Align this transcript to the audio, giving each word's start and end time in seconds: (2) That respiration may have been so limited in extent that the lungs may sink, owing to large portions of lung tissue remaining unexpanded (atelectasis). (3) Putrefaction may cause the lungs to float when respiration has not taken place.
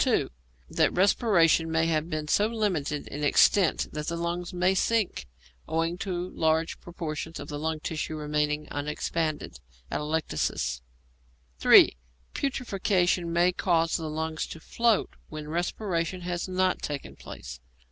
(2) 0.03 0.31
That 0.67 0.91
respiration 0.93 1.71
may 1.71 1.85
have 1.85 2.09
been 2.09 2.27
so 2.27 2.47
limited 2.47 3.07
in 3.09 3.23
extent 3.23 3.87
that 3.91 4.07
the 4.07 4.17
lungs 4.17 4.51
may 4.51 4.73
sink, 4.73 5.27
owing 5.67 5.95
to 5.99 6.29
large 6.31 6.79
portions 6.79 7.39
of 7.39 7.51
lung 7.51 7.79
tissue 7.79 8.15
remaining 8.15 8.67
unexpanded 8.71 9.59
(atelectasis). 9.91 10.81
(3) 11.59 11.97
Putrefaction 12.33 13.31
may 13.31 13.51
cause 13.51 13.95
the 13.95 14.09
lungs 14.09 14.47
to 14.47 14.59
float 14.59 15.11
when 15.29 15.47
respiration 15.47 16.21
has 16.21 16.47
not 16.47 16.81
taken 16.81 17.15
place. 17.15 17.59